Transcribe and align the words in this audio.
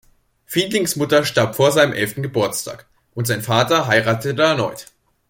Fieldings 0.47 0.95
Mutter 0.95 1.23
starb 1.25 1.53
vor 1.55 1.71
seinem 1.71 1.93
elften 1.93 2.23
Geburtstag, 2.23 2.87
und 3.13 3.27
sein 3.27 3.43
Vater 3.43 3.85
heiratete 3.85 4.41
erneut. 4.41 4.87